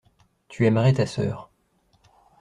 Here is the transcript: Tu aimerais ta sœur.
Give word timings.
Tu 0.49 0.65
aimerais 0.65 0.93
ta 0.93 1.05
sœur. 1.05 1.51